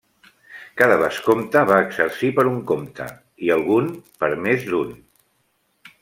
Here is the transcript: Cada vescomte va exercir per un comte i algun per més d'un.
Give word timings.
Cada 0.79 0.95
vescomte 1.01 1.61
va 1.71 1.75
exercir 1.89 2.31
per 2.39 2.45
un 2.51 2.57
comte 2.71 3.07
i 3.47 3.51
algun 3.57 3.91
per 4.23 4.31
més 4.47 4.65
d'un. 4.71 4.97